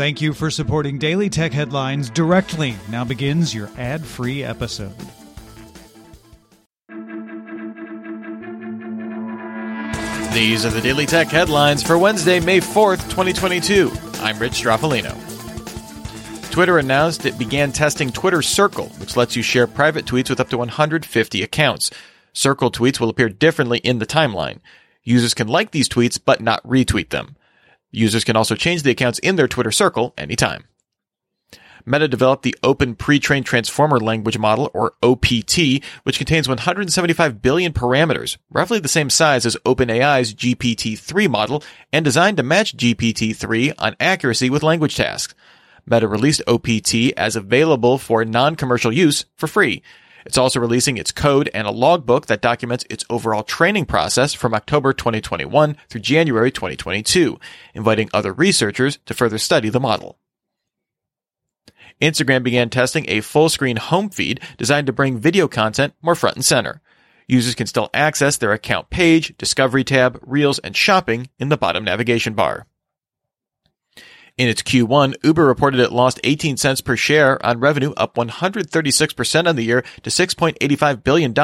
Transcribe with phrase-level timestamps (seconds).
[0.00, 2.74] Thank you for supporting Daily Tech Headlines directly.
[2.88, 4.96] Now begins your ad free episode.
[10.32, 13.92] These are the Daily Tech headlines for Wednesday, May 4th, 2022.
[14.20, 15.12] I'm Rich Stroffolino.
[16.50, 20.48] Twitter announced it began testing Twitter Circle, which lets you share private tweets with up
[20.48, 21.90] to 150 accounts.
[22.32, 24.60] Circle tweets will appear differently in the timeline.
[25.04, 27.36] Users can like these tweets, but not retweet them.
[27.90, 30.64] Users can also change the accounts in their Twitter Circle anytime.
[31.86, 38.36] Meta developed the Open Pre-trained Transformer Language Model, or OPT, which contains 175 billion parameters,
[38.50, 44.50] roughly the same size as OpenAI's GPT-3 model, and designed to match GPT-3 on accuracy
[44.50, 45.34] with language tasks.
[45.86, 49.82] Meta released OPT as available for non-commercial use for free.
[50.26, 54.54] It's also releasing its code and a logbook that documents its overall training process from
[54.54, 57.38] October 2021 through January 2022,
[57.74, 60.18] inviting other researchers to further study the model.
[62.00, 66.36] Instagram began testing a full screen home feed designed to bring video content more front
[66.36, 66.80] and center.
[67.28, 71.84] Users can still access their account page, discovery tab, reels, and shopping in the bottom
[71.84, 72.66] navigation bar.
[74.40, 79.46] In its Q1, Uber reported it lost 18 cents per share on revenue up 136%
[79.46, 81.34] on the year to $6.85 billion,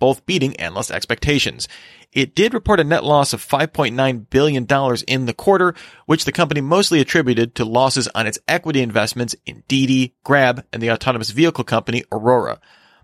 [0.00, 1.68] both beating analyst expectations.
[2.12, 4.66] It did report a net loss of $5.9 billion
[5.06, 5.76] in the quarter,
[6.06, 10.82] which the company mostly attributed to losses on its equity investments in Didi, Grab, and
[10.82, 12.58] the autonomous vehicle company Aurora.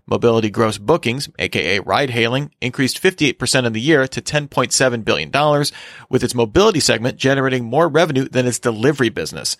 [0.09, 5.65] Mobility gross bookings, aka ride hailing, increased 58% in the year to $10.7 billion,
[6.09, 9.55] with its mobility segment generating more revenue than its delivery business.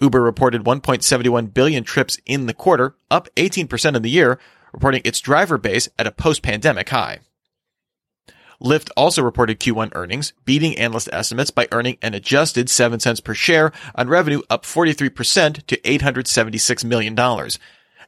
[0.00, 4.38] Uber reported 1.71 billion trips in the quarter, up 18% in the year,
[4.72, 7.18] reporting its driver base at a post-pandemic high.
[8.62, 13.34] Lyft also reported Q1 earnings, beating analyst estimates by earning an adjusted 7 cents per
[13.34, 17.16] share on revenue up 43% to $876 million.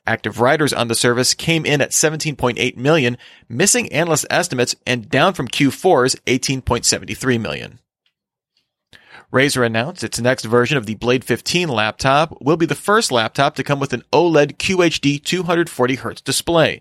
[0.06, 5.34] Active riders on the service came in at 17.8 million, missing analyst estimates and down
[5.34, 7.78] from Q4's 18.73 million.
[9.32, 13.54] Razer announced its next version of the Blade 15 laptop will be the first laptop
[13.54, 16.80] to come with an OLED QHD 240Hz display.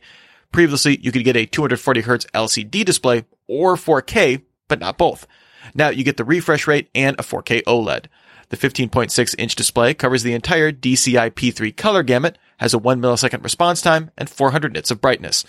[0.52, 5.28] Previously, you could get a 240Hz LCD display or 4K, but not both.
[5.76, 8.06] Now you get the refresh rate and a 4K OLED.
[8.50, 13.44] The 15.6 inch display covers the entire DCI P3 color gamut, has a 1 millisecond
[13.44, 15.44] response time, and 400 nits of brightness.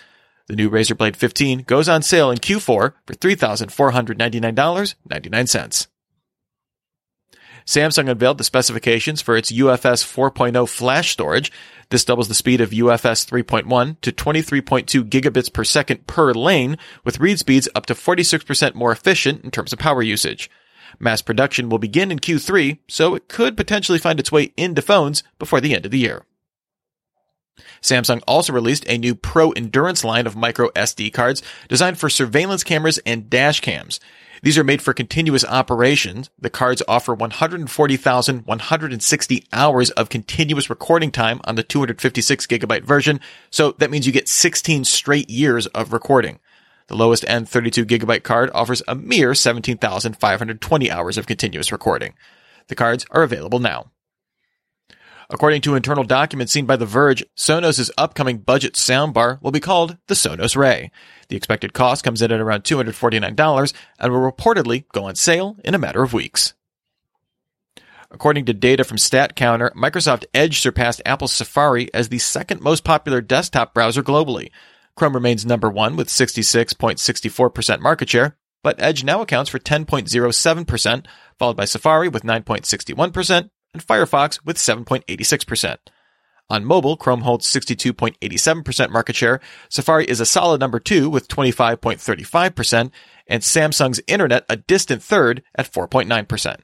[0.47, 5.87] The new Razer Blade 15 goes on sale in Q4 for $3,499.99.
[7.67, 11.53] Samsung unveiled the specifications for its UFS 4.0 flash storage.
[11.91, 17.21] This doubles the speed of UFS 3.1 to 23.2 gigabits per second per lane, with
[17.21, 20.51] read speeds up to 46% more efficient in terms of power usage.
[20.99, 25.23] Mass production will begin in Q3, so it could potentially find its way into phones
[25.39, 26.25] before the end of the year.
[27.83, 32.65] Samsung also released a new Pro Endurance line of micro SD cards designed for surveillance
[32.65, 34.01] cameras and dash cams.
[34.43, 36.31] These are made for continuous operations.
[36.39, 43.73] The cards offer 140,160 hours of continuous recording time on the 256 gigabyte version, so
[43.73, 46.39] that means you get 16 straight years of recording.
[46.87, 52.15] The lowest end 32 gigabyte card offers a mere 17,520 hours of continuous recording.
[52.69, 53.91] The cards are available now.
[55.33, 59.97] According to internal documents seen by The Verge, Sonos' upcoming budget soundbar will be called
[60.09, 60.91] the Sonos Ray.
[61.29, 65.77] The expected cost comes in at around $249 and will reportedly go on sale in
[65.77, 66.55] a matter of weeks.
[68.11, 73.21] According to data from StatCounter, Microsoft Edge surpassed Apple Safari as the second most popular
[73.21, 74.51] desktop browser globally.
[74.97, 81.07] Chrome remains number one with 66.64% market share, but Edge now accounts for 10.07%,
[81.39, 85.77] followed by Safari with 9.61% and Firefox with 7.86%.
[86.49, 92.91] On mobile, Chrome holds 62.87% market share, Safari is a solid number two with 25.35%,
[93.29, 96.57] and Samsung's Internet a distant third at 4.9%.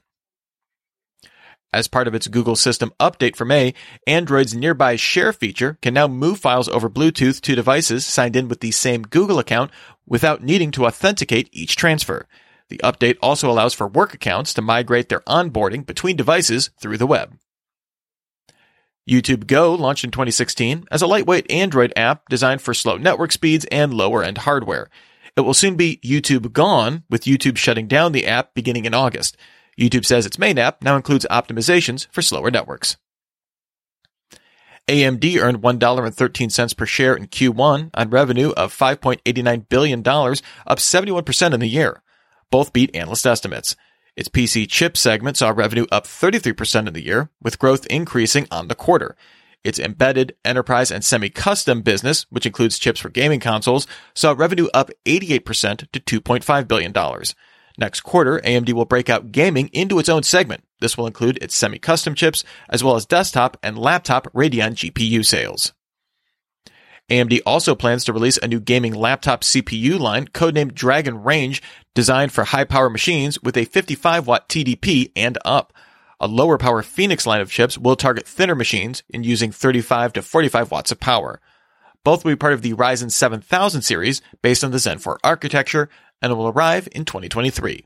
[1.73, 3.73] As part of its Google system update for May,
[4.05, 8.61] Android's nearby share feature can now move files over Bluetooth to devices signed in with
[8.61, 9.71] the same Google account
[10.05, 12.25] without needing to authenticate each transfer.
[12.69, 17.07] The update also allows for work accounts to migrate their onboarding between devices through the
[17.07, 17.37] web.
[19.09, 23.65] YouTube Go launched in 2016 as a lightweight Android app designed for slow network speeds
[23.71, 24.89] and lower end hardware.
[25.37, 29.37] It will soon be YouTube Gone, with YouTube shutting down the app beginning in August.
[29.79, 32.97] YouTube says its main app now includes optimizations for slower networks.
[34.87, 41.59] AMD earned $1.13 per share in Q1 on revenue of $5.89 billion, up 71% in
[41.59, 42.01] the year.
[42.49, 43.75] Both beat analyst estimates.
[44.15, 48.67] Its PC chip segment saw revenue up 33% in the year, with growth increasing on
[48.67, 49.15] the quarter.
[49.63, 53.85] Its embedded, enterprise, and semi-custom business, which includes chips for gaming consoles,
[54.15, 56.93] saw revenue up 88% to $2.5 billion.
[57.77, 60.63] Next quarter, AMD will break out gaming into its own segment.
[60.79, 65.73] This will include its semi-custom chips, as well as desktop and laptop Radeon GPU sales.
[67.09, 71.61] AMD also plans to release a new gaming laptop CPU line codenamed Dragon Range,
[71.93, 75.71] designed for high power machines with a 55 watt TDP and up.
[76.19, 80.21] A lower power Phoenix line of chips will target thinner machines in using 35 to
[80.21, 81.39] 45 watts of power.
[82.03, 85.89] Both will be part of the Ryzen 7000 series based on the Zen 4 architecture
[86.21, 87.85] and will arrive in 2023.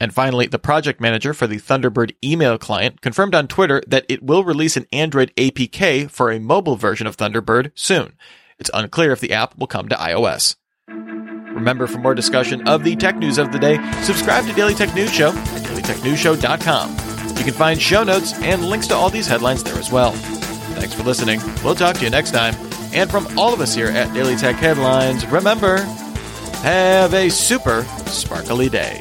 [0.00, 4.22] And finally, the project manager for the Thunderbird email client confirmed on Twitter that it
[4.22, 8.14] will release an Android APK for a mobile version of Thunderbird soon.
[8.58, 10.56] It's unclear if the app will come to iOS.
[10.88, 14.92] Remember, for more discussion of the tech news of the day, subscribe to Daily Tech
[14.94, 16.90] News Show at dailytechnewsshow.com.
[17.36, 20.12] You can find show notes and links to all these headlines there as well.
[20.74, 21.40] Thanks for listening.
[21.62, 22.54] We'll talk to you next time.
[22.92, 25.78] And from all of us here at Daily Tech Headlines, remember,
[26.62, 29.00] have a super sparkly day.